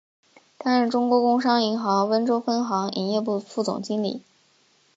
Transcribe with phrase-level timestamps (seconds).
[0.57, 4.23] 担任中国工商银行温州分行营业部副总经理。